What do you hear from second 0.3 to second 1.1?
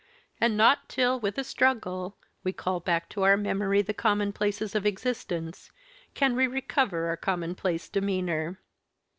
And not